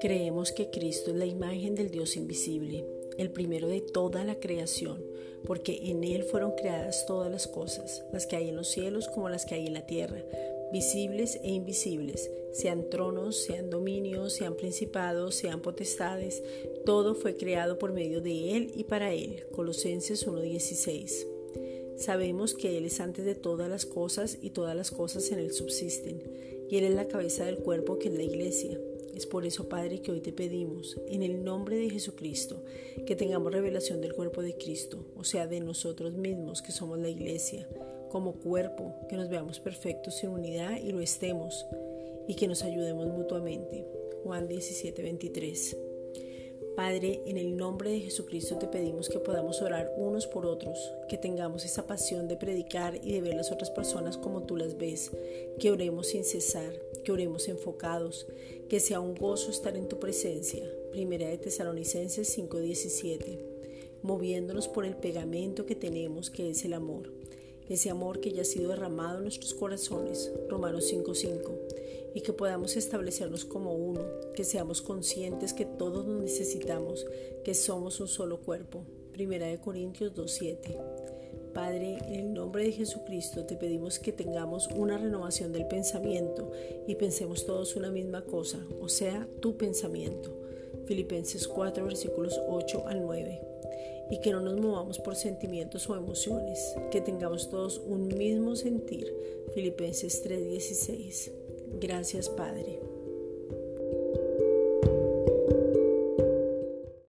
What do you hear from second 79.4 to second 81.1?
de Corintios 2.7.